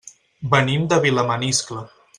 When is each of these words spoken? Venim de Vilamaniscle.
Venim 0.53 0.87
de 0.95 0.99
Vilamaniscle. 1.05 1.87